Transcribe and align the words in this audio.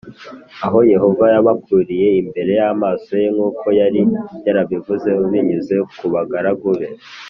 Aho 0.65 0.79
Yehova 0.93 1.25
yabakuriye 1.35 2.07
imbere 2.21 2.51
y’amaso 2.59 3.09
ye 3.21 3.27
nk’uko 3.35 3.65
yari 3.79 4.01
yarabivuze 4.45 5.07
binyuze 5.29 5.75
ku 5.97 6.05
bagaragu 6.13 6.69
be 6.77 6.87